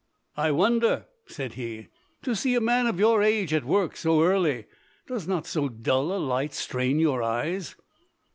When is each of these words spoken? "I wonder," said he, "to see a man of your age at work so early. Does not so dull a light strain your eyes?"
"I 0.35 0.49
wonder," 0.49 1.05
said 1.27 1.53
he, 1.53 1.89
"to 2.23 2.35
see 2.35 2.55
a 2.55 2.59
man 2.59 2.87
of 2.87 2.97
your 2.99 3.21
age 3.21 3.53
at 3.53 3.63
work 3.63 3.95
so 3.95 4.23
early. 4.23 4.65
Does 5.05 5.27
not 5.27 5.45
so 5.45 5.69
dull 5.69 6.11
a 6.11 6.17
light 6.17 6.55
strain 6.55 6.97
your 6.97 7.21
eyes?" 7.21 7.75